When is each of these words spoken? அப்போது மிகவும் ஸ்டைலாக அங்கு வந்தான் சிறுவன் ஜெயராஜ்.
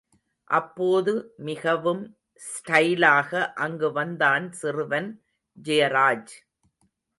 அப்போது 0.49 1.11
மிகவும் 1.37 2.01
ஸ்டைலாக 2.41 3.51
அங்கு 3.55 3.91
வந்தான் 3.91 4.51
சிறுவன் 4.51 5.09
ஜெயராஜ். 5.57 6.35